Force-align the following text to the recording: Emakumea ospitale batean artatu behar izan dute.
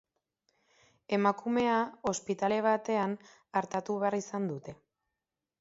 Emakumea 1.17 1.75
ospitale 2.13 2.59
batean 2.71 3.15
artatu 3.63 4.01
behar 4.05 4.21
izan 4.25 4.53
dute. 4.55 4.79